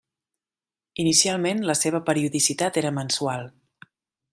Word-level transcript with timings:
Inicialment 1.03 1.61
la 1.71 1.77
seva 1.83 2.03
periodicitat 2.09 2.81
era 2.83 2.97
mensual. 3.01 3.51